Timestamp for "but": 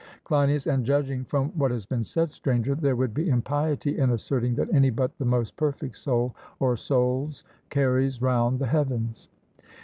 4.89-5.15